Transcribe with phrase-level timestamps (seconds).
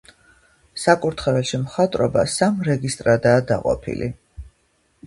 [0.83, 4.11] საკურთხეველში მხატვრობა სამ რეგისტრადაა დაყოფილი.